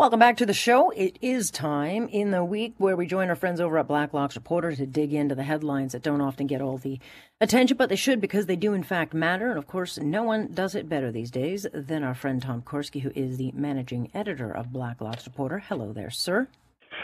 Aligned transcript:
Welcome 0.00 0.20
back 0.20 0.38
to 0.38 0.46
the 0.46 0.54
show. 0.54 0.88
It 0.92 1.18
is 1.20 1.50
time 1.50 2.08
in 2.08 2.30
the 2.30 2.42
week 2.42 2.72
where 2.78 2.96
we 2.96 3.06
join 3.06 3.28
our 3.28 3.36
friends 3.36 3.60
over 3.60 3.76
at 3.76 3.86
Blacklock's 3.86 4.34
Reporter 4.34 4.74
to 4.74 4.86
dig 4.86 5.12
into 5.12 5.34
the 5.34 5.42
headlines 5.42 5.92
that 5.92 6.00
don't 6.00 6.22
often 6.22 6.46
get 6.46 6.62
all 6.62 6.78
the 6.78 6.98
attention, 7.38 7.76
but 7.76 7.90
they 7.90 7.96
should 7.96 8.18
because 8.18 8.46
they 8.46 8.56
do 8.56 8.72
in 8.72 8.82
fact 8.82 9.12
matter. 9.12 9.50
And 9.50 9.58
of 9.58 9.66
course, 9.66 9.98
no 9.98 10.22
one 10.22 10.54
does 10.54 10.74
it 10.74 10.88
better 10.88 11.12
these 11.12 11.30
days 11.30 11.66
than 11.74 12.02
our 12.02 12.14
friend 12.14 12.40
Tom 12.40 12.62
Korski, 12.62 13.02
who 13.02 13.12
is 13.14 13.36
the 13.36 13.52
managing 13.52 14.10
editor 14.14 14.50
of 14.50 14.72
Blacklock's 14.72 15.26
Reporter. 15.26 15.58
Hello 15.58 15.92
there, 15.92 16.08
sir. 16.08 16.48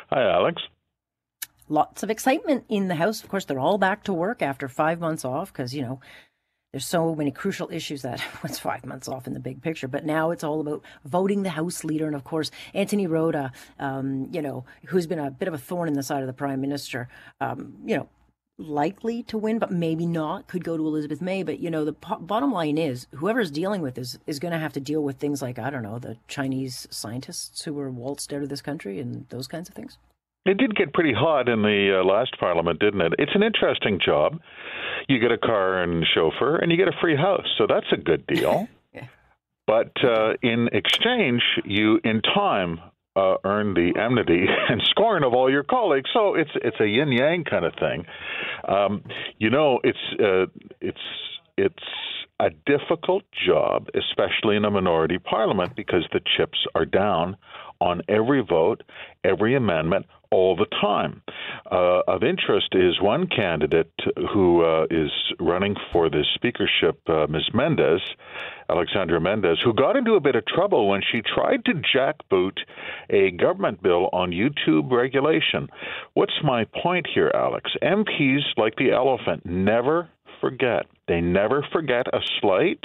Hi, 0.08 0.22
Alex. 0.22 0.62
Lots 1.68 2.02
of 2.02 2.08
excitement 2.08 2.64
in 2.70 2.88
the 2.88 2.94
House. 2.94 3.22
Of 3.22 3.28
course, 3.28 3.44
they're 3.44 3.58
all 3.58 3.76
back 3.76 4.04
to 4.04 4.14
work 4.14 4.40
after 4.40 4.68
five 4.68 5.00
months 5.00 5.22
off 5.22 5.52
because, 5.52 5.74
you 5.74 5.82
know, 5.82 6.00
there's 6.76 6.84
so 6.84 7.14
many 7.14 7.30
crucial 7.30 7.70
issues 7.72 8.02
that 8.02 8.22
was 8.42 8.58
five 8.58 8.84
months 8.84 9.08
off 9.08 9.26
in 9.26 9.32
the 9.32 9.40
big 9.40 9.62
picture. 9.62 9.88
But 9.88 10.04
now 10.04 10.30
it's 10.30 10.44
all 10.44 10.60
about 10.60 10.82
voting 11.06 11.42
the 11.42 11.48
House 11.48 11.84
leader. 11.84 12.06
And 12.06 12.14
of 12.14 12.22
course, 12.22 12.50
Anthony 12.74 13.06
Rota, 13.06 13.50
um, 13.78 14.28
you 14.30 14.42
know, 14.42 14.66
who's 14.88 15.06
been 15.06 15.18
a 15.18 15.30
bit 15.30 15.48
of 15.48 15.54
a 15.54 15.58
thorn 15.58 15.88
in 15.88 15.94
the 15.94 16.02
side 16.02 16.20
of 16.20 16.26
the 16.26 16.34
prime 16.34 16.60
minister, 16.60 17.08
um, 17.40 17.76
you 17.86 17.96
know, 17.96 18.10
likely 18.58 19.22
to 19.22 19.38
win, 19.38 19.58
but 19.58 19.70
maybe 19.70 20.04
not. 20.04 20.48
Could 20.48 20.64
go 20.64 20.76
to 20.76 20.86
Elizabeth 20.86 21.22
May. 21.22 21.42
But 21.42 21.60
you 21.60 21.70
know, 21.70 21.86
the 21.86 21.94
po- 21.94 22.18
bottom 22.18 22.52
line 22.52 22.76
is, 22.76 23.06
whoever's 23.14 23.50
dealing 23.50 23.80
with 23.80 23.94
this 23.94 24.18
is 24.26 24.38
going 24.38 24.52
to 24.52 24.58
have 24.58 24.74
to 24.74 24.80
deal 24.80 25.02
with 25.02 25.16
things 25.16 25.40
like 25.40 25.58
I 25.58 25.70
don't 25.70 25.82
know 25.82 25.98
the 25.98 26.18
Chinese 26.28 26.86
scientists 26.90 27.62
who 27.62 27.72
were 27.72 27.90
waltzed 27.90 28.34
out 28.34 28.42
of 28.42 28.50
this 28.50 28.60
country 28.60 29.00
and 29.00 29.26
those 29.30 29.46
kinds 29.46 29.70
of 29.70 29.74
things. 29.74 29.96
It 30.44 30.58
did 30.58 30.76
get 30.76 30.92
pretty 30.92 31.14
hot 31.14 31.48
in 31.48 31.62
the 31.62 32.00
uh, 32.00 32.04
last 32.04 32.38
parliament, 32.38 32.80
didn't 32.80 33.00
it? 33.00 33.14
It's 33.18 33.34
an 33.34 33.42
interesting 33.42 33.98
job. 33.98 34.40
You 35.08 35.18
get 35.18 35.32
a 35.32 35.38
car 35.38 35.82
and 35.82 36.04
chauffeur, 36.14 36.56
and 36.56 36.70
you 36.70 36.76
get 36.76 36.88
a 36.88 36.96
free 37.00 37.16
house, 37.16 37.46
so 37.58 37.66
that's 37.68 37.86
a 37.92 37.96
good 37.96 38.26
deal. 38.26 38.68
yeah. 38.94 39.06
But 39.66 39.92
uh, 40.04 40.34
in 40.42 40.68
exchange, 40.72 41.42
you 41.64 41.98
in 42.04 42.22
time 42.22 42.78
uh, 43.16 43.36
earn 43.44 43.74
the 43.74 43.92
enmity 44.00 44.46
and 44.68 44.80
scorn 44.90 45.24
of 45.24 45.32
all 45.32 45.50
your 45.50 45.64
colleagues. 45.64 46.08
So 46.12 46.34
it's 46.34 46.50
it's 46.54 46.78
a 46.78 46.86
yin 46.86 47.10
yang 47.10 47.44
kind 47.44 47.64
of 47.64 47.74
thing. 47.74 48.06
Um, 48.68 49.02
you 49.38 49.50
know, 49.50 49.80
it's 49.82 49.98
uh, 50.20 50.46
it's 50.80 51.00
it's 51.56 51.84
a 52.38 52.50
difficult 52.66 53.24
job, 53.46 53.88
especially 53.94 54.56
in 54.56 54.64
a 54.64 54.70
minority 54.70 55.18
parliament, 55.18 55.74
because 55.74 56.06
the 56.12 56.20
chips 56.36 56.58
are 56.74 56.84
down 56.84 57.36
on 57.80 58.02
every 58.08 58.42
vote, 58.42 58.82
every 59.24 59.56
amendment, 59.56 60.06
all 60.30 60.54
the 60.54 60.66
time. 60.80 61.22
Uh, 61.70 62.00
of 62.06 62.22
interest 62.22 62.68
is 62.74 63.00
one 63.00 63.26
candidate 63.26 63.92
who 64.32 64.64
uh, 64.64 64.86
is 64.90 65.10
running 65.40 65.74
for 65.92 66.08
the 66.08 66.24
speakership, 66.34 67.00
uh, 67.08 67.26
Ms. 67.28 67.50
Mendès, 67.52 68.00
Alexandra 68.70 69.18
Mendès, 69.18 69.56
who 69.64 69.74
got 69.74 69.96
into 69.96 70.14
a 70.14 70.20
bit 70.20 70.36
of 70.36 70.46
trouble 70.46 70.88
when 70.88 71.02
she 71.10 71.22
tried 71.22 71.64
to 71.64 71.72
jackboot 71.74 72.58
a 73.10 73.32
government 73.32 73.82
bill 73.82 74.08
on 74.12 74.30
YouTube 74.30 74.92
regulation. 74.92 75.68
What's 76.14 76.38
my 76.44 76.66
point 76.82 77.06
here, 77.12 77.32
Alex? 77.34 77.70
MPs, 77.82 78.42
like 78.56 78.76
the 78.76 78.92
elephant, 78.92 79.44
never 79.44 80.08
forget. 80.40 80.86
They 81.08 81.20
never 81.20 81.66
forget 81.72 82.06
a 82.12 82.20
slight 82.40 82.84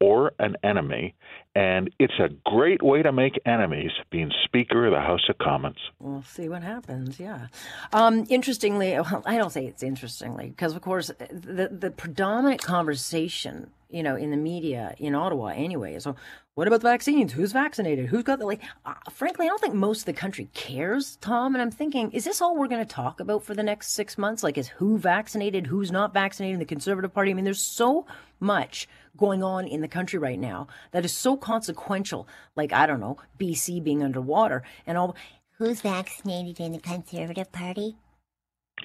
or 0.00 0.32
an 0.38 0.56
enemy. 0.62 1.14
And 1.54 1.90
it's 1.98 2.18
a 2.18 2.28
great 2.44 2.82
way 2.82 3.02
to 3.02 3.12
make 3.12 3.40
enemies 3.46 3.92
being 4.10 4.30
Speaker 4.44 4.86
of 4.86 4.92
the 4.92 5.00
House 5.00 5.26
of 5.28 5.38
Commons. 5.38 5.78
We'll 5.98 6.22
see 6.22 6.48
what 6.48 6.62
happens, 6.62 7.18
yeah. 7.18 7.46
Um, 7.92 8.26
interestingly, 8.28 8.92
well, 8.92 9.22
I 9.24 9.38
don't 9.38 9.50
say 9.50 9.66
it's 9.66 9.82
interestingly, 9.82 10.48
because 10.48 10.74
of 10.74 10.82
course, 10.82 11.10
the, 11.30 11.70
the 11.72 11.90
predominant 11.90 12.62
conversation, 12.62 13.70
you 13.88 14.02
know, 14.02 14.16
in 14.16 14.30
the 14.30 14.36
media 14.36 14.94
in 14.98 15.14
Ottawa 15.14 15.46
anyway, 15.46 15.98
so 15.98 16.14
what 16.56 16.66
about 16.66 16.80
the 16.80 16.88
vaccines? 16.88 17.34
Who's 17.34 17.52
vaccinated? 17.52 18.06
Who's 18.06 18.22
got 18.22 18.38
the 18.38 18.46
like? 18.46 18.62
Uh, 18.86 18.94
frankly, 19.10 19.44
I 19.44 19.50
don't 19.50 19.60
think 19.60 19.74
most 19.74 20.00
of 20.00 20.04
the 20.06 20.14
country 20.14 20.48
cares, 20.54 21.16
Tom. 21.20 21.54
And 21.54 21.60
I'm 21.60 21.70
thinking, 21.70 22.10
is 22.12 22.24
this 22.24 22.40
all 22.40 22.56
we're 22.56 22.66
going 22.66 22.84
to 22.84 22.90
talk 22.90 23.20
about 23.20 23.44
for 23.44 23.54
the 23.54 23.62
next 23.62 23.92
six 23.92 24.16
months? 24.16 24.42
Like, 24.42 24.56
is 24.56 24.68
who 24.68 24.96
vaccinated, 24.96 25.66
who's 25.66 25.92
not 25.92 26.14
vaccinated 26.14 26.54
in 26.54 26.58
the 26.58 26.64
Conservative 26.64 27.12
Party? 27.12 27.30
I 27.30 27.34
mean, 27.34 27.44
there's 27.44 27.60
so 27.60 28.06
much 28.40 28.88
going 29.16 29.42
on 29.42 29.66
in 29.66 29.80
the 29.80 29.88
country 29.88 30.18
right 30.18 30.38
now 30.38 30.68
that 30.92 31.04
is 31.04 31.12
so 31.12 31.36
consequential. 31.36 32.28
Like, 32.54 32.72
I 32.72 32.86
don't 32.86 33.00
know, 33.00 33.18
BC 33.38 33.82
being 33.82 34.02
underwater 34.02 34.62
and 34.86 34.98
all. 34.98 35.16
Who's 35.58 35.80
vaccinated 35.80 36.60
in 36.60 36.72
the 36.72 36.78
Conservative 36.78 37.50
Party? 37.50 37.96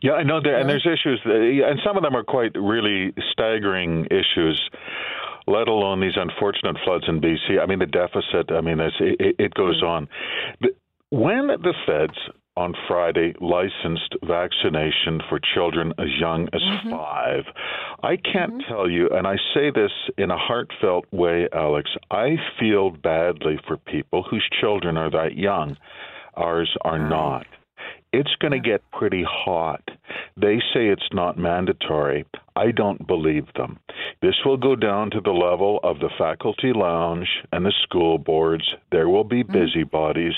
Yeah, 0.02 0.14
I 0.14 0.24
know, 0.24 0.40
there, 0.42 0.58
and 0.58 0.70
there's 0.70 0.88
issues, 0.88 1.20
and 1.26 1.80
some 1.86 1.98
of 1.98 2.04
them 2.04 2.16
are 2.16 2.24
quite 2.24 2.56
really 2.56 3.14
staggering 3.34 4.06
issues 4.06 4.70
let 5.48 5.68
alone 5.68 6.02
these 6.02 6.16
unfortunate 6.16 6.78
floods 6.84 7.06
in 7.08 7.20
BC. 7.20 7.62
I 7.62 7.66
mean, 7.66 7.80
the 7.80 7.86
deficit, 7.86 8.52
I 8.52 8.62
mean, 8.62 8.80
it, 8.80 9.36
it 9.40 9.54
goes 9.54 9.82
mm-hmm. 9.82 9.88
on. 9.88 10.08
When 11.10 11.48
the 11.48 11.74
feds 11.86 12.18
on 12.58 12.74
Friday 12.88 13.34
licensed 13.40 14.16
vaccination 14.24 15.22
for 15.30 15.40
children 15.54 15.94
as 15.98 16.08
young 16.20 16.48
as 16.54 16.62
mm-hmm. 16.62 16.92
five. 16.92 17.44
I 18.04 18.18
can't 18.18 18.54
mm-hmm. 18.54 18.74
tell 18.74 18.90
you, 18.90 19.10
and 19.10 19.26
I 19.26 19.36
say 19.54 19.72
this 19.74 19.92
in 20.18 20.32
a 20.32 20.38
heartfelt 20.38 21.06
way, 21.12 21.48
Alex, 21.54 21.90
I 22.12 22.36
feel 22.60 22.92
badly 22.92 23.58
for 23.68 23.78
people 23.78 24.24
whose 24.30 24.48
children 24.60 24.98
are 24.98 25.10
that 25.12 25.36
young. 25.36 25.78
Ours 26.36 26.76
are 26.82 27.00
not. 27.00 27.46
It's 28.14 28.36
going 28.42 28.52
to 28.52 28.60
get 28.60 28.82
pretty 28.92 29.24
hot. 29.28 29.82
They 30.36 30.58
say 30.74 30.88
it's 30.88 31.10
not 31.14 31.38
mandatory. 31.38 32.26
I 32.56 32.72
don't 32.72 33.08
believe 33.08 33.48
them. 33.56 33.80
This 34.22 34.36
will 34.46 34.58
go 34.58 34.76
down 34.76 35.10
to 35.12 35.22
the 35.22 35.32
level 35.32 35.80
of 35.84 36.00
the 36.00 36.10
faculty 36.18 36.74
lounge 36.74 37.28
and 37.52 37.66
the 37.66 37.74
school 37.84 38.18
boards. 38.18 38.68
There 38.92 39.08
will 39.08 39.24
be 39.24 39.44
mm. 39.44 39.52
busybodies, 39.52 40.34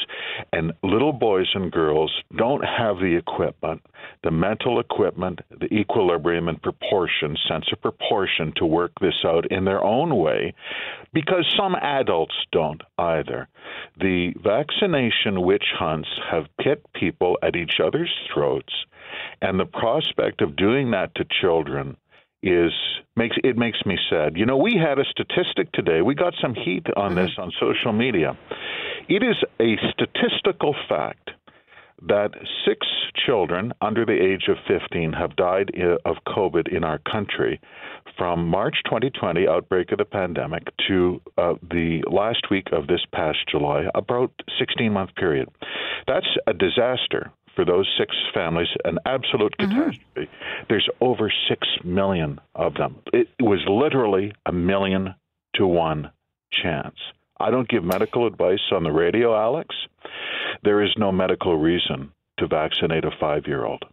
and 0.51 0.73
little 0.83 1.11
boys 1.11 1.47
and 1.55 1.71
girls 1.71 2.11
don't 2.37 2.63
have 2.63 2.97
the 2.97 3.15
equipment, 3.15 3.81
the 4.23 4.31
mental 4.31 4.79
equipment, 4.79 5.39
the 5.49 5.73
equilibrium 5.73 6.47
and 6.49 6.61
proportion, 6.61 7.35
sense 7.47 7.65
of 7.71 7.81
proportion 7.81 8.53
to 8.57 8.65
work 8.65 8.91
this 9.01 9.25
out 9.25 9.51
in 9.51 9.65
their 9.65 9.83
own 9.83 10.15
way, 10.15 10.53
because 11.13 11.51
some 11.57 11.75
adults 11.75 12.35
don't 12.51 12.81
either. 12.99 13.47
The 13.99 14.33
vaccination 14.43 15.41
witch 15.41 15.65
hunts 15.77 16.09
have 16.29 16.45
pit 16.61 16.85
people 16.93 17.39
at 17.41 17.55
each 17.55 17.79
other's 17.83 18.13
throats, 18.31 18.73
and 19.41 19.59
the 19.59 19.65
prospect 19.65 20.41
of 20.41 20.55
doing 20.55 20.91
that 20.91 21.13
to 21.15 21.25
children 21.41 21.97
is 22.43 22.71
makes 23.15 23.37
it 23.43 23.57
makes 23.57 23.79
me 23.85 23.97
sad. 24.09 24.35
You 24.35 24.45
know, 24.45 24.57
we 24.57 24.75
had 24.75 24.99
a 24.99 25.05
statistic 25.05 25.71
today. 25.71 26.01
We 26.01 26.13
got 26.13 26.33
some 26.41 26.53
heat 26.53 26.85
on 26.95 27.15
this 27.15 27.31
on 27.37 27.51
social 27.59 27.93
media. 27.93 28.37
It 29.07 29.23
is 29.23 29.37
a 29.59 29.75
statistical 29.91 30.75
fact 30.87 31.31
that 32.05 32.31
six 32.67 32.85
children 33.25 33.71
under 33.81 34.05
the 34.05 34.11
age 34.11 34.49
of 34.49 34.57
15 34.67 35.13
have 35.13 35.35
died 35.37 35.71
of 36.05 36.17
COVID 36.27 36.67
in 36.75 36.83
our 36.83 36.99
country 36.99 37.61
from 38.17 38.45
March 38.45 38.75
2020, 38.85 39.47
outbreak 39.47 39.91
of 39.91 39.99
the 39.99 40.05
pandemic, 40.05 40.63
to 40.87 41.21
uh, 41.37 41.53
the 41.71 42.03
last 42.11 42.49
week 42.51 42.67
of 42.73 42.87
this 42.87 43.01
past 43.13 43.37
July, 43.49 43.85
about 43.95 44.31
16 44.59 44.91
month 44.91 45.15
period. 45.15 45.47
That's 46.05 46.27
a 46.45 46.53
disaster 46.53 47.31
for 47.55 47.65
those 47.65 47.87
six 47.97 48.15
families, 48.33 48.67
an 48.85 48.97
absolute 49.05 49.53
mm-hmm. 49.59 49.71
catastrophe. 49.71 50.29
There's 50.69 50.89
over 51.01 51.31
six 51.49 51.67
million 51.83 52.39
of 52.55 52.73
them. 52.75 52.97
It 53.11 53.29
was 53.39 53.59
literally 53.67 54.33
a 54.45 54.51
million 54.51 55.15
to 55.55 55.67
one 55.67 56.11
chance. 56.51 56.95
I 57.39 57.51
don't 57.51 57.67
give 57.67 57.83
medical 57.83 58.27
advice 58.27 58.71
on 58.71 58.83
the 58.83 58.91
radio, 58.91 59.35
Alex. 59.35 59.75
There 60.63 60.83
is 60.83 60.91
no 60.97 61.11
medical 61.11 61.57
reason 61.57 62.11
to 62.37 62.47
vaccinate 62.47 63.05
a 63.05 63.11
five 63.19 63.43
year 63.47 63.65
old. 63.65 63.83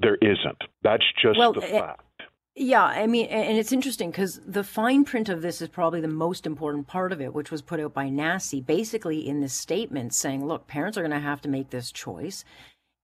There 0.00 0.16
isn't. 0.16 0.62
That's 0.82 1.04
just 1.20 1.38
well, 1.38 1.52
the 1.52 1.62
eh, 1.62 1.80
fact. 1.80 2.02
Yeah, 2.56 2.84
I 2.84 3.06
mean, 3.06 3.26
and 3.26 3.56
it's 3.56 3.72
interesting 3.72 4.10
because 4.10 4.40
the 4.46 4.64
fine 4.64 5.04
print 5.04 5.28
of 5.28 5.40
this 5.40 5.62
is 5.62 5.68
probably 5.68 6.00
the 6.00 6.08
most 6.08 6.46
important 6.46 6.86
part 6.86 7.12
of 7.12 7.20
it, 7.20 7.32
which 7.32 7.50
was 7.50 7.62
put 7.62 7.80
out 7.80 7.94
by 7.94 8.06
NACI, 8.06 8.64
basically 8.64 9.26
in 9.26 9.40
this 9.40 9.54
statement 9.54 10.12
saying, 10.14 10.44
look, 10.44 10.66
parents 10.66 10.98
are 10.98 11.02
going 11.02 11.12
to 11.12 11.20
have 11.20 11.40
to 11.42 11.48
make 11.48 11.70
this 11.70 11.92
choice. 11.92 12.44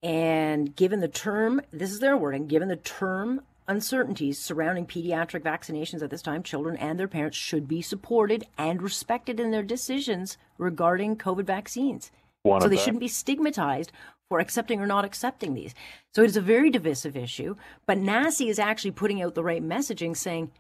And 0.03 0.75
given 0.77 1.01
the 1.01 1.09
term, 1.09 1.61
this 1.73 1.91
is 1.91 2.01
their 2.01 2.17
wording, 2.17 2.47
given 2.47 2.69
the 2.69 2.77
term 2.77 3.41
uncertainties 3.69 4.39
surrounding 4.39 4.87
pediatric 4.87 5.43
vaccinations 5.43 6.03
at 6.03 6.11
this 6.11 6.23
time, 6.23 6.43
children 6.43 6.77
and 6.77 6.99
their 6.99 7.09
parents 7.09 7.37
should 7.37 7.67
be 7.67 7.83
supported 7.83 8.45
and 8.57 8.83
respected 8.83 9.41
in 9.41 9.51
their 9.51 9.63
decisions 9.63 10.39
regarding 10.59 11.17
COVID 11.17 11.45
vaccines. 11.45 12.11
One 12.43 12.61
so 12.61 12.69
they 12.69 12.77
that. 12.77 12.83
shouldn't 12.83 13.01
be 13.01 13.09
stigmatized 13.09 13.91
for 14.29 14.39
accepting 14.39 14.81
or 14.81 14.87
not 14.87 15.05
accepting 15.05 15.55
these. 15.55 15.75
So 16.15 16.23
it 16.23 16.27
is 16.27 16.37
a 16.37 16.41
very 16.41 16.71
divisive 16.71 17.17
issue, 17.17 17.57
but 17.87 17.99
NACI 17.99 18.49
is 18.49 18.59
actually 18.59 18.93
putting 18.93 19.23
out 19.23 19.35
the 19.35 19.45
right 19.45 19.63
messaging 19.63 20.17
saying 20.17 20.51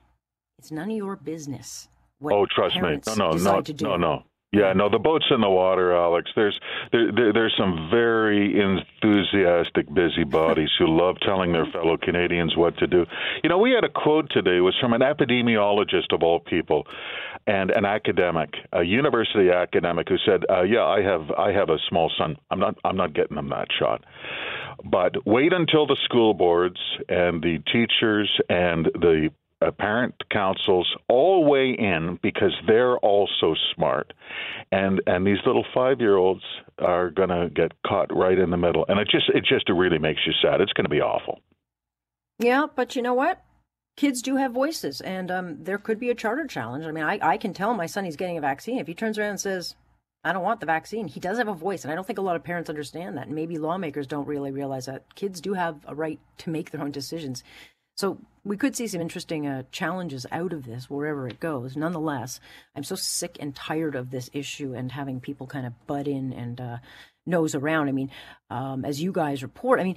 it's 0.58 0.70
none 0.70 0.90
of 0.90 0.96
your 0.96 1.16
business. 1.16 1.88
oh, 2.22 2.46
trust 2.46 2.76
me. 2.76 3.00
No, 3.16 3.30
no, 3.30 3.30
no, 3.32 3.62
no, 3.80 3.96
no. 3.96 4.24
Yeah, 4.56 4.72
no, 4.72 4.88
the 4.88 4.98
boat's 4.98 5.26
in 5.30 5.42
the 5.42 5.50
water, 5.50 5.94
Alex. 5.94 6.30
There's 6.34 6.58
there, 6.90 7.12
there, 7.12 7.32
there's 7.32 7.54
some 7.58 7.90
very 7.90 8.58
enthusiastic 8.58 9.92
busybodies 9.92 10.70
who 10.78 10.86
love 10.86 11.16
telling 11.20 11.52
their 11.52 11.66
fellow 11.66 11.98
Canadians 11.98 12.56
what 12.56 12.76
to 12.78 12.86
do. 12.86 13.04
You 13.42 13.50
know, 13.50 13.58
we 13.58 13.72
had 13.72 13.84
a 13.84 13.90
quote 13.90 14.30
today 14.30 14.56
it 14.56 14.60
was 14.60 14.74
from 14.80 14.94
an 14.94 15.02
epidemiologist 15.02 16.12
of 16.12 16.22
all 16.22 16.40
people, 16.40 16.86
and 17.46 17.70
an 17.70 17.84
academic, 17.84 18.54
a 18.72 18.82
university 18.82 19.50
academic, 19.50 20.08
who 20.08 20.16
said, 20.24 20.44
uh, 20.48 20.62
"Yeah, 20.62 20.84
I 20.84 21.02
have 21.02 21.30
I 21.32 21.52
have 21.52 21.68
a 21.68 21.78
small 21.88 22.10
son. 22.16 22.36
I'm 22.50 22.58
not 22.58 22.76
I'm 22.82 22.96
not 22.96 23.12
getting 23.12 23.36
them 23.36 23.50
that 23.50 23.68
shot." 23.78 24.04
But 24.84 25.26
wait 25.26 25.52
until 25.52 25.86
the 25.86 25.96
school 26.04 26.32
boards 26.32 26.80
and 27.08 27.42
the 27.42 27.58
teachers 27.70 28.30
and 28.48 28.86
the 28.86 29.30
parent 29.72 30.14
councils 30.30 30.86
all 31.08 31.44
weigh 31.44 31.72
in 31.72 32.18
because 32.22 32.52
they're 32.66 32.98
all 32.98 33.28
so 33.40 33.54
smart, 33.74 34.12
and 34.72 35.00
and 35.06 35.26
these 35.26 35.38
little 35.46 35.64
five 35.74 36.00
year 36.00 36.16
olds 36.16 36.42
are 36.78 37.10
going 37.10 37.28
to 37.28 37.50
get 37.54 37.72
caught 37.86 38.14
right 38.14 38.38
in 38.38 38.50
the 38.50 38.56
middle, 38.56 38.84
and 38.88 38.98
it 38.98 39.08
just 39.08 39.28
it 39.30 39.44
just 39.44 39.68
really 39.68 39.98
makes 39.98 40.20
you 40.26 40.32
sad. 40.42 40.60
It's 40.60 40.72
going 40.72 40.84
to 40.84 40.90
be 40.90 41.00
awful. 41.00 41.40
Yeah, 42.38 42.66
but 42.74 42.96
you 42.96 43.02
know 43.02 43.14
what? 43.14 43.42
Kids 43.96 44.20
do 44.20 44.36
have 44.36 44.52
voices, 44.52 45.00
and 45.00 45.30
um, 45.30 45.64
there 45.64 45.78
could 45.78 45.98
be 45.98 46.10
a 46.10 46.14
charter 46.14 46.46
challenge. 46.46 46.84
I 46.84 46.90
mean, 46.90 47.04
I, 47.04 47.18
I 47.22 47.36
can 47.38 47.54
tell 47.54 47.72
my 47.72 47.86
son 47.86 48.04
he's 48.04 48.16
getting 48.16 48.36
a 48.36 48.42
vaccine. 48.42 48.78
If 48.78 48.86
he 48.86 48.94
turns 48.94 49.18
around 49.18 49.30
and 49.30 49.40
says, 49.40 49.74
I 50.26 50.32
don't 50.32 50.42
want 50.42 50.58
the 50.58 50.66
vaccine. 50.66 51.06
He 51.06 51.20
does 51.20 51.38
have 51.38 51.46
a 51.46 51.54
voice, 51.54 51.84
and 51.84 51.92
I 51.92 51.94
don't 51.94 52.04
think 52.06 52.18
a 52.18 52.22
lot 52.22 52.34
of 52.34 52.42
parents 52.42 52.68
understand 52.68 53.16
that. 53.16 53.30
Maybe 53.30 53.58
lawmakers 53.58 54.08
don't 54.08 54.26
really 54.26 54.50
realize 54.50 54.86
that 54.86 55.14
kids 55.14 55.40
do 55.40 55.54
have 55.54 55.78
a 55.86 55.94
right 55.94 56.18
to 56.38 56.50
make 56.50 56.72
their 56.72 56.82
own 56.82 56.90
decisions. 56.90 57.44
So 57.96 58.18
we 58.46 58.56
could 58.56 58.76
see 58.76 58.86
some 58.86 59.00
interesting 59.00 59.44
uh, 59.44 59.64
challenges 59.72 60.24
out 60.30 60.52
of 60.52 60.64
this 60.64 60.88
wherever 60.88 61.26
it 61.26 61.40
goes. 61.40 61.76
Nonetheless, 61.76 62.38
I'm 62.76 62.84
so 62.84 62.94
sick 62.94 63.36
and 63.40 63.54
tired 63.54 63.96
of 63.96 64.10
this 64.10 64.30
issue 64.32 64.72
and 64.72 64.92
having 64.92 65.20
people 65.20 65.48
kind 65.48 65.66
of 65.66 65.86
butt 65.88 66.06
in 66.06 66.32
and 66.32 66.60
uh, 66.60 66.76
nose 67.26 67.56
around. 67.56 67.88
I 67.88 67.92
mean, 67.92 68.10
um, 68.48 68.84
as 68.84 69.02
you 69.02 69.10
guys 69.10 69.42
report, 69.42 69.80
I 69.80 69.84
mean, 69.84 69.96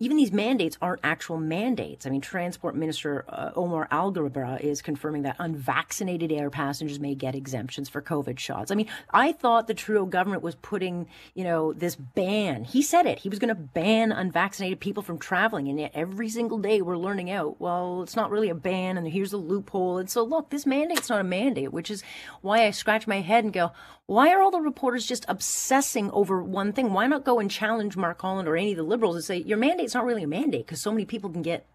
even 0.00 0.16
these 0.16 0.32
mandates 0.32 0.78
aren't 0.80 1.00
actual 1.02 1.38
mandates. 1.38 2.06
I 2.06 2.10
mean, 2.10 2.20
Transport 2.20 2.76
Minister 2.76 3.24
uh, 3.28 3.50
Omar 3.56 3.88
Alghabra 3.90 4.60
is 4.60 4.80
confirming 4.80 5.22
that 5.22 5.34
unvaccinated 5.40 6.30
air 6.30 6.50
passengers 6.50 7.00
may 7.00 7.16
get 7.16 7.34
exemptions 7.34 7.88
for 7.88 8.00
COVID 8.00 8.38
shots. 8.38 8.70
I 8.70 8.76
mean, 8.76 8.86
I 9.10 9.32
thought 9.32 9.66
the 9.66 9.74
Trudeau 9.74 10.06
government 10.06 10.42
was 10.42 10.54
putting, 10.54 11.08
you 11.34 11.42
know, 11.42 11.72
this 11.72 11.96
ban. 11.96 12.62
He 12.62 12.80
said 12.80 13.06
it. 13.06 13.18
He 13.18 13.28
was 13.28 13.40
going 13.40 13.48
to 13.48 13.56
ban 13.56 14.12
unvaccinated 14.12 14.78
people 14.78 15.02
from 15.02 15.18
traveling, 15.18 15.68
and 15.68 15.80
yet 15.80 15.90
every 15.94 16.28
single 16.28 16.58
day 16.58 16.80
we're 16.80 16.96
learning 16.96 17.30
out. 17.30 17.60
Well, 17.60 18.02
it's 18.02 18.16
not 18.16 18.30
really 18.30 18.50
a 18.50 18.54
ban, 18.54 18.98
and 18.98 19.08
here's 19.08 19.32
a 19.32 19.36
loophole. 19.36 19.98
And 19.98 20.08
so, 20.08 20.22
look, 20.22 20.50
this 20.50 20.64
mandate's 20.64 21.08
not 21.08 21.20
a 21.20 21.24
mandate, 21.24 21.72
which 21.72 21.90
is 21.90 22.04
why 22.40 22.66
I 22.66 22.70
scratch 22.70 23.08
my 23.08 23.20
head 23.20 23.42
and 23.42 23.52
go, 23.52 23.72
why 24.08 24.32
are 24.32 24.40
all 24.40 24.50
the 24.50 24.58
reporters 24.58 25.04
just 25.04 25.26
obsessing 25.28 26.10
over 26.12 26.42
one 26.42 26.72
thing? 26.72 26.94
Why 26.94 27.06
not 27.06 27.26
go 27.26 27.40
and 27.40 27.50
challenge 27.50 27.94
Mark 27.94 28.22
Holland 28.22 28.48
or 28.48 28.56
any 28.56 28.70
of 28.70 28.78
the 28.78 28.82
liberals 28.82 29.16
and 29.16 29.24
say 29.24 29.36
your 29.36 29.58
mandate's 29.88 29.94
not 29.94 30.04
really 30.04 30.22
a 30.22 30.28
mandate 30.28 30.66
because 30.66 30.82
so 30.82 30.90
many 30.90 31.04
people 31.04 31.30
can 31.30 31.42
get 31.42 31.66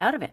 out 0.00 0.14
of 0.14 0.22
it? 0.22 0.32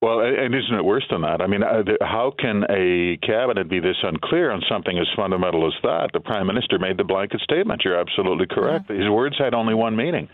Well, 0.00 0.18
and 0.18 0.52
isn't 0.52 0.74
it 0.74 0.84
worse 0.84 1.06
than 1.08 1.20
that? 1.22 1.40
I 1.40 1.46
mean, 1.46 1.62
uh, 1.62 1.84
how 2.00 2.32
can 2.36 2.64
a 2.68 3.16
cabinet 3.24 3.70
be 3.70 3.78
this 3.78 3.98
unclear 4.02 4.50
on 4.50 4.60
something 4.68 4.98
as 4.98 5.06
fundamental 5.14 5.64
as 5.64 5.74
that? 5.84 6.10
The 6.12 6.18
prime 6.18 6.48
minister 6.48 6.76
made 6.80 6.96
the 6.96 7.04
blanket 7.04 7.40
statement. 7.40 7.82
You're 7.84 8.00
absolutely 8.00 8.46
correct. 8.50 8.88
Mm-hmm. 8.88 9.00
His 9.00 9.08
words 9.08 9.36
had 9.38 9.54
only 9.54 9.74
one 9.74 9.94
meaning. 9.94 10.28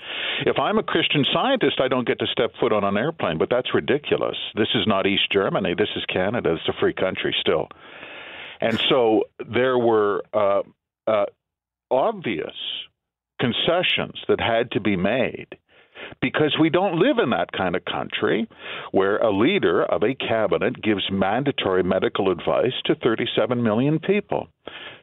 If 0.46 0.58
I'm 0.58 0.79
a 0.79 0.82
Christian 0.82 1.23
scientist, 1.35 1.82
I 1.85 1.88
don't 1.88 2.06
get 2.06 2.19
to 2.20 2.26
step 2.32 2.52
foot 2.58 2.73
on 2.73 2.82
an 2.82 2.96
airplane, 2.96 3.37
but 3.37 3.50
that's 3.50 3.75
ridiculous. 3.75 4.38
This 4.55 4.69
is 4.75 4.87
not 4.87 5.06
East 5.06 5.31
Germany. 5.31 5.75
This 5.76 5.91
is 5.96 6.05
Canada. 6.06 6.55
It's 6.55 6.69
a 6.69 6.81
free 6.81 6.94
country 6.94 7.37
still. 7.38 7.69
And 8.62 8.81
so 8.88 9.25
there 9.52 9.76
were 9.76 10.23
uh, 10.32 10.62
uh, 11.06 11.26
obvious 11.91 12.56
concessions 13.38 14.17
that 14.29 14.41
had 14.41 14.70
to 14.73 14.81
be 14.81 14.96
made 14.96 15.58
because 16.20 16.56
we 16.60 16.70
don't 16.70 16.98
live 16.98 17.18
in 17.22 17.30
that 17.30 17.52
kind 17.52 17.76
of 17.76 17.84
country 17.84 18.48
where 18.92 19.18
a 19.18 19.36
leader 19.36 19.84
of 19.84 20.02
a 20.02 20.14
cabinet 20.14 20.80
gives 20.82 21.04
mandatory 21.10 21.82
medical 21.82 22.30
advice 22.30 22.72
to 22.84 22.94
37 22.96 23.62
million 23.62 23.98
people. 23.98 24.48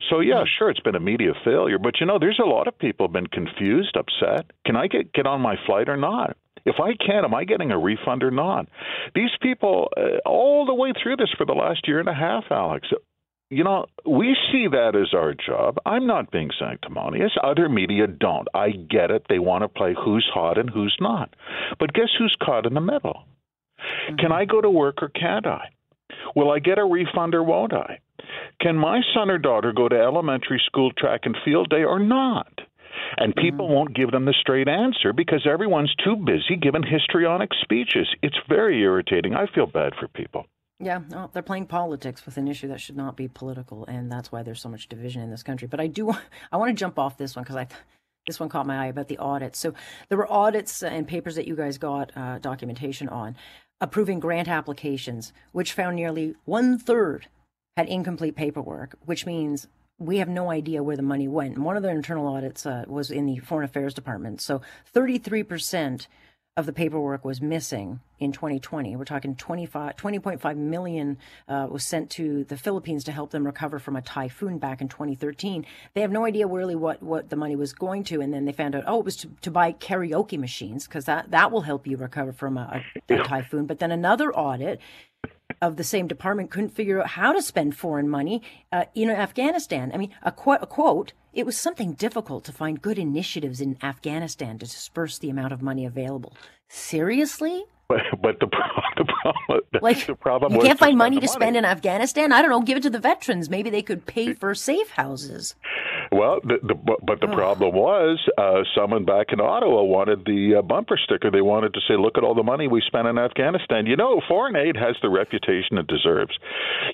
So 0.10 0.20
yeah, 0.20 0.42
hmm. 0.42 0.48
sure, 0.58 0.70
it's 0.70 0.80
been 0.80 0.96
a 0.96 1.00
media 1.00 1.34
failure, 1.44 1.80
but 1.80 2.00
you 2.00 2.06
know, 2.06 2.20
there's 2.20 2.40
a 2.44 2.48
lot 2.48 2.68
of 2.68 2.78
people 2.78 3.08
have 3.08 3.14
been 3.14 3.28
confused, 3.28 3.98
upset. 3.98 4.52
Can 4.66 4.76
I 4.76 4.88
get 4.88 5.14
get 5.14 5.28
on 5.28 5.42
my 5.42 5.56
flight 5.66 5.90
or 5.90 5.98
not? 5.98 6.38
If 6.66 6.76
I 6.80 6.94
can, 6.96 7.24
am 7.24 7.34
I 7.34 7.44
getting 7.44 7.72
a 7.72 7.78
refund 7.78 8.24
or 8.24 8.32
not? 8.32 8.68
These 9.14 9.30
people, 9.40 9.90
uh, 9.96 10.28
all 10.28 10.66
the 10.66 10.74
way 10.74 10.94
through 11.02 11.18
this 11.18 11.30
for 11.38 11.46
the 11.46 11.54
last 11.54 11.88
year 11.88 12.00
and 12.00 12.10
a 12.10 12.14
half, 12.14 12.46
Alex, 12.50 12.88
you 13.50 13.64
know, 13.64 13.86
we 14.06 14.36
see 14.52 14.68
that 14.72 14.96
as 14.96 15.14
our 15.14 15.34
job. 15.34 15.78
I'm 15.86 16.08
not 16.08 16.32
being 16.32 16.50
sanctimonious. 16.58 17.32
Other 17.44 17.70
media 17.70 18.08
don't. 18.08 18.48
I 18.54 18.72
get 18.72 19.12
it. 19.12 19.26
They 19.30 19.40
want 19.40 19.64
to 19.64 19.68
play 19.68 19.94
who's 19.94 20.30
hot 20.34 20.58
and 20.58 20.70
who's 20.70 20.98
not. 21.00 21.36
But 21.80 21.94
guess 21.94 22.10
who's 22.18 22.36
caught 22.44 22.66
in 22.66 22.74
the 22.74 22.82
middle? 22.82 23.24
Mm-hmm. 23.80 24.16
Can 24.18 24.32
I 24.32 24.46
go 24.46 24.62
to 24.62 24.70
work 24.70 25.02
or 25.02 25.10
can't 25.10 25.46
I? 25.46 25.70
Will 26.36 26.52
I 26.52 26.60
get 26.60 26.80
a 26.80 26.86
refund 26.86 27.36
or 27.36 27.44
won't 27.44 27.74
I? 27.74 28.00
Can 28.62 28.78
my 28.78 29.02
son 29.14 29.30
or 29.30 29.38
daughter 29.38 29.74
go 29.74 29.88
to 29.90 29.96
elementary 29.96 30.62
school 30.66 30.92
track 30.98 31.22
and 31.24 31.38
field 31.46 31.70
day 31.70 31.84
or 31.84 32.00
not? 32.00 32.52
And 33.18 33.36
people 33.36 33.66
mm-hmm. 33.66 33.76
won't 33.76 33.96
give 33.96 34.12
them 34.12 34.26
the 34.26 34.34
straight 34.40 34.68
answer 34.68 35.14
because 35.14 35.46
everyone's 35.50 35.94
too 36.04 36.16
busy 36.16 36.56
giving 36.60 36.84
histrionic 36.84 37.52
speeches. 37.62 38.08
It's 38.24 38.38
very 38.50 38.82
irritating. 38.82 39.36
I 39.36 39.46
feel 39.54 39.68
bad 39.68 39.94
for 40.00 40.08
people. 40.08 40.48
Yeah, 40.80 41.02
no, 41.10 41.30
they're 41.32 41.42
playing 41.42 41.68
politics 41.68 42.26
with 42.26 42.36
an 42.38 42.48
issue 42.48 42.68
that 42.68 42.82
should 42.82 42.98
not 42.98 43.16
be 43.16 43.30
political, 43.30 43.86
and 43.86 44.12
that's 44.12 44.32
why 44.32 44.44
there's 44.44 44.62
so 44.62 44.68
much 44.70 44.90
division 44.90 45.22
in 45.22 45.32
this 45.32 45.44
country. 45.44 45.68
But 45.68 45.80
I 45.80 45.88
do, 45.88 46.12
I 46.52 46.58
want 46.58 46.70
to 46.70 46.80
jump 46.80 47.00
off 47.00 47.18
this 47.18 47.36
one 47.36 47.44
because 47.44 47.56
I, 47.56 47.68
this 48.28 48.40
one 48.40 48.50
caught 48.50 48.68
my 48.68 48.84
eye 48.84 48.88
about 48.88 49.08
the 49.08 49.18
audits. 49.18 49.58
So 49.58 49.74
there 50.10 50.18
were 50.18 50.32
audits 50.32 50.84
and 50.84 51.08
papers 51.08 51.36
that 51.36 51.48
you 51.48 51.56
guys 51.56 51.78
got 51.78 52.12
uh, 52.16 52.40
documentation 52.40 53.08
on 53.08 53.38
approving 53.80 54.20
grant 54.20 54.48
applications, 54.48 55.32
which 55.54 55.74
found 55.74 55.96
nearly 55.96 56.36
one 56.44 56.78
third 56.78 57.28
had 57.78 57.88
incomplete 57.88 58.36
paperwork, 58.36 58.96
which 59.06 59.26
means 59.26 59.68
we 59.98 60.18
have 60.18 60.30
no 60.30 60.52
idea 60.52 60.84
where 60.84 60.98
the 60.98 61.04
money 61.04 61.28
went. 61.28 61.56
And 61.56 61.64
one 61.64 61.78
of 61.78 61.84
the 61.84 61.90
internal 61.90 62.28
audits 62.28 62.66
uh, 62.66 62.84
was 62.88 63.12
in 63.12 63.26
the 63.26 63.38
Foreign 63.40 63.66
Affairs 63.66 63.94
Department. 63.94 64.42
So 64.42 64.62
33 64.94 65.44
percent 65.44 66.08
of 66.58 66.66
the 66.66 66.72
paperwork 66.72 67.26
was 67.26 67.42
missing 67.42 68.00
in 68.18 68.32
2020. 68.32 68.96
We're 68.96 69.04
talking 69.04 69.36
25, 69.36 69.98
20.5 69.98 70.56
million 70.56 71.18
uh, 71.50 71.68
was 71.70 71.84
sent 71.84 72.10
to 72.12 72.46
the 72.46 72.56
Philippines 72.56 73.04
to 73.04 73.12
help 73.12 73.32
them 73.32 73.46
recover 73.46 73.78
from 73.78 73.98
a 73.98 74.02
typhoon 74.02 74.58
back 74.58 74.80
in 74.80 74.88
2013. 74.88 75.66
They 75.94 76.02
have 76.02 76.12
no 76.12 76.26
idea 76.26 76.48
really 76.48 76.76
what, 76.76 77.04
what 77.04 77.30
the 77.30 77.36
money 77.36 77.58
was 77.58 77.74
going 77.74 78.06
to, 78.06 78.22
and 78.22 78.34
then 78.34 78.46
they 78.46 78.54
found 78.54 78.74
out, 78.74 78.86
oh, 78.88 79.00
it 79.00 79.06
was 79.06 79.18
to, 79.18 79.30
to 79.42 79.52
buy 79.52 79.74
karaoke 79.74 80.40
machines 80.40 80.88
because 80.88 81.04
that, 81.06 81.32
that 81.32 81.52
will 81.52 81.62
help 81.62 81.86
you 81.86 81.98
recover 81.98 82.32
from 82.32 82.58
a, 82.58 82.82
a, 83.10 83.16
a 83.16 83.24
typhoon. 83.26 83.66
But 83.66 83.80
then 83.80 83.92
another 83.92 84.34
audit 84.34 84.80
of 85.62 85.76
the 85.76 85.84
same 85.84 86.08
department 86.08 86.52
couldn't 86.52 86.70
figure 86.70 87.02
out 87.02 87.08
how 87.08 87.34
to 87.34 87.42
spend 87.42 87.76
foreign 87.76 88.08
money 88.08 88.42
uh, 88.72 88.86
in 88.96 89.10
Afghanistan. 89.10 89.92
I 89.94 89.98
mean, 89.98 90.14
a, 90.24 90.32
qu- 90.32 90.52
a 90.52 90.68
quote 90.68 91.12
it 91.36 91.46
was 91.46 91.58
something 91.58 91.94
difficult 91.94 92.46
to 92.46 92.54
find 92.54 92.82
good 92.82 92.98
initiatives 92.98 93.60
in 93.60 93.78
Afghanistan 93.84 94.58
to 94.58 94.66
disperse 94.66 95.20
the 95.20 95.30
amount 95.30 95.52
of 95.52 95.62
money 95.62 95.86
available. 95.86 96.36
Seriously? 96.70 97.66
But, 97.90 98.02
but 98.22 98.40
the, 98.40 98.48
the 98.98 99.06
problem, 99.06 99.62
like, 99.82 100.08
the 100.08 100.16
problem 100.16 100.56
you 100.56 100.62
can't 100.62 100.80
find 100.80 100.98
money 100.98 101.18
to 101.18 101.28
money. 101.28 101.28
spend 101.28 101.58
in 101.58 101.66
Afghanistan. 101.66 102.32
I 102.32 102.42
don't 102.42 102.50
know. 102.50 102.62
Give 102.62 102.78
it 102.78 102.84
to 102.84 102.90
the 102.90 103.00
veterans. 103.00 103.50
Maybe 103.50 103.70
they 103.70 103.84
could 103.84 104.06
pay 104.06 104.34
for 104.34 104.56
safe 104.56 104.90
houses. 104.92 105.56
Well, 106.16 106.40
the, 106.46 106.60
the, 106.64 106.76
but 107.04 107.20
the 107.20 107.28
problem 107.28 107.76
was 107.76 108.24
uh, 108.38 108.64
someone 108.74 109.04
back 109.04 109.34
in 109.34 109.42
Ottawa 109.42 109.84
wanted 109.84 110.24
the 110.24 110.56
uh, 110.60 110.62
bumper 110.62 110.98
sticker. 110.98 111.30
They 111.30 111.42
wanted 111.42 111.74
to 111.74 111.82
say, 111.90 111.98
"Look 111.98 112.18
at 112.18 112.24
all 112.24 112.34
the 112.34 112.42
money 112.42 112.70
we 112.70 112.82
spent 112.88 113.06
in 113.10 113.18
Afghanistan." 113.18 113.86
You 113.86 113.98
know, 113.98 114.22
foreign 114.26 114.56
aid 114.56 114.78
has 114.78 114.96
the 115.02 115.10
reputation 115.10 115.78
it 115.78 115.88
deserves. 115.88 116.32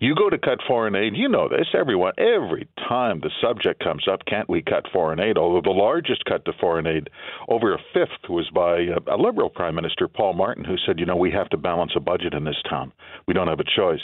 You 0.02 0.16
go 0.16 0.32
to 0.32 0.40
cut 0.40 0.58
foreign 0.68 0.96
aid, 0.96 1.16
you 1.16 1.30
know 1.30 1.48
this. 1.48 1.68
Everyone, 1.78 2.14
every 2.18 2.68
time 2.90 3.20
the 3.20 3.30
subject 3.40 3.84
comes 3.84 4.08
up, 4.12 4.26
can't 4.26 4.50
we 4.50 4.64
cut 4.64 4.86
foreign 4.92 5.20
aid? 5.20 5.38
Although 5.38 5.62
the 5.62 5.78
largest 5.78 6.26
cut 6.26 6.44
to 6.46 6.54
foreign 6.60 6.88
aid, 6.88 7.12
over 7.48 7.76
a 7.76 7.78
fifth, 7.94 8.28
was 8.28 8.50
by 8.50 8.80
a, 8.80 9.16
a 9.16 9.22
Liberal 9.22 9.52
Prime 9.52 9.76
Minister, 9.76 10.08
Paul 10.08 10.34
Martin, 10.34 10.64
who 10.64 10.78
said, 10.88 10.98
"You 10.98 11.06
know, 11.06 11.16
we 11.16 11.30
have 11.30 11.50
to 11.50 11.58
balance 11.58 11.92
a 11.96 12.00
budget 12.00 12.34
in 12.34 12.44
this 12.44 12.60
town. 12.68 12.92
We 13.28 13.36
don't 13.36 13.48
have 13.50 13.60
a 13.60 13.70
choice." 13.76 14.02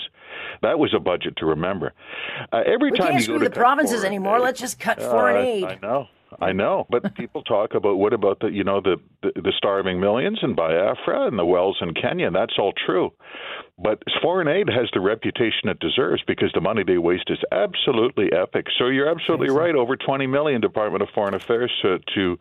That 0.62 0.78
was 0.80 0.94
a 0.94 1.00
budget 1.00 1.38
to 1.38 1.46
remember. 1.46 1.94
Uh, 2.52 2.62
every 2.66 2.92
we 2.92 2.98
time 2.98 3.14
can't 3.14 3.28
you 3.28 3.40
go 3.40 3.44
the 3.44 3.50
provinces 3.50 4.04
anymore. 4.04 4.38
Aid, 4.38 4.44
Let's 4.44 4.60
just 4.60 4.80
cut 4.80 5.00
foreign 5.10 5.38
uh, 5.38 5.40
aid. 5.40 5.64
I 5.64 5.80
know. 5.82 6.08
I 6.42 6.52
know, 6.52 6.86
but 6.90 7.16
people 7.16 7.42
talk 7.42 7.74
about 7.74 7.98
what 7.98 8.14
about 8.14 8.40
the 8.40 8.48
you 8.48 8.64
know 8.64 8.82
the, 8.82 8.98
the 9.24 9.42
the 9.42 9.54
starving 9.58 10.00
millions 10.00 10.40
in 10.44 10.56
Biafra 10.56 11.28
and 11.28 11.40
the 11.40 11.46
wells 11.46 11.78
in 11.82 11.94
Kenya. 11.94 12.30
That's 12.32 12.54
all 12.60 12.74
true, 12.86 13.12
but 13.82 14.02
foreign 14.22 14.48
aid 14.48 14.68
has 14.70 14.90
the 14.94 15.00
reputation 15.00 15.70
it 15.70 15.80
deserves 15.80 16.22
because 16.28 16.52
the 16.54 16.62
money 16.62 16.84
they 16.86 16.98
waste 16.98 17.30
is 17.30 17.40
absolutely 17.52 18.32
epic. 18.34 18.66
So 18.78 18.88
you're 18.88 19.10
absolutely 19.10 19.50
right. 19.50 19.76
Over 19.76 19.96
20 19.96 20.28
million 20.28 20.62
Department 20.62 21.02
of 21.02 21.10
Foreign 21.16 21.34
Affairs 21.34 21.72
to, 21.82 22.00
to 22.16 22.38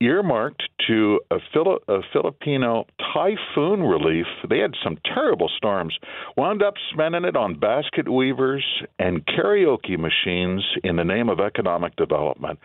earmarked 0.00 0.62
to 0.86 1.20
a, 1.30 1.36
Fili- 1.52 1.78
a 1.88 2.00
Filipino 2.12 2.86
typhoon 3.14 3.80
relief. 3.82 4.26
They 4.48 4.58
had 4.58 4.74
some 4.82 4.98
terrible 5.04 5.50
storms. 5.56 5.96
Wound 6.36 6.62
up 6.62 6.74
spending 6.92 7.24
it 7.24 7.36
on 7.36 7.58
basket 7.58 8.08
weavers 8.08 8.64
and 8.98 9.24
karaoke 9.26 9.98
machines 9.98 10.64
in 10.82 10.96
the 10.96 11.04
name 11.04 11.28
of 11.28 11.40
economic 11.40 11.96
development. 11.96 12.58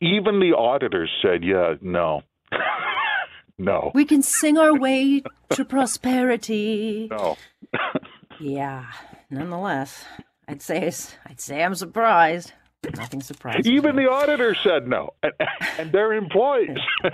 Even 0.00 0.40
the 0.40 0.54
auditors 0.56 1.10
said, 1.22 1.42
"Yeah, 1.42 1.74
no." 1.80 2.22
no. 3.58 3.90
We 3.94 4.04
can 4.04 4.22
sing 4.22 4.58
our 4.58 4.74
way 4.76 5.22
to 5.50 5.64
prosperity. 5.64 7.08
No. 7.10 7.36
yeah. 8.40 8.86
Nonetheless, 9.30 10.04
I'd 10.46 10.62
say 10.62 10.92
I'd 11.26 11.40
say 11.40 11.62
I'm 11.62 11.74
surprised. 11.74 12.52
Nothing 12.96 13.22
surprising. 13.22 13.72
Even 13.72 13.96
the 13.96 14.10
auditor 14.10 14.54
said 14.54 14.86
no, 14.86 15.14
and, 15.22 15.32
and 15.78 15.92
their 15.92 16.12
employees. 16.12 16.78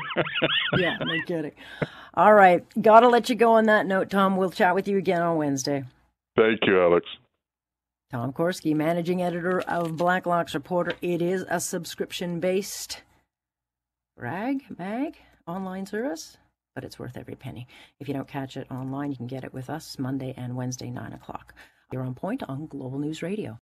yeah, 0.76 0.96
no 1.00 1.14
kidding. 1.26 1.52
All 2.14 2.34
right, 2.34 2.64
gotta 2.80 3.08
let 3.08 3.28
you 3.28 3.34
go 3.36 3.52
on 3.52 3.66
that 3.66 3.86
note, 3.86 4.10
Tom. 4.10 4.36
We'll 4.36 4.50
chat 4.50 4.74
with 4.74 4.88
you 4.88 4.98
again 4.98 5.22
on 5.22 5.36
Wednesday. 5.36 5.84
Thank 6.36 6.60
you, 6.66 6.80
Alex. 6.80 7.06
Tom 8.10 8.32
Korski, 8.32 8.74
managing 8.74 9.22
editor 9.22 9.60
of 9.60 9.96
Blacklock's 9.96 10.54
Reporter. 10.54 10.94
It 11.00 11.22
is 11.22 11.44
a 11.48 11.60
subscription-based 11.60 13.02
rag 14.16 14.64
mag 14.78 15.16
online 15.46 15.86
service, 15.86 16.36
but 16.74 16.84
it's 16.84 16.98
worth 16.98 17.16
every 17.16 17.36
penny. 17.36 17.68
If 18.00 18.08
you 18.08 18.14
don't 18.14 18.28
catch 18.28 18.56
it 18.56 18.66
online, 18.70 19.10
you 19.12 19.16
can 19.16 19.26
get 19.28 19.44
it 19.44 19.54
with 19.54 19.70
us 19.70 19.98
Monday 19.98 20.34
and 20.36 20.56
Wednesday, 20.56 20.90
nine 20.90 21.12
o'clock. 21.12 21.54
You're 21.92 22.02
on 22.02 22.14
point 22.14 22.42
on 22.44 22.66
Global 22.66 22.98
News 22.98 23.22
Radio. 23.22 23.58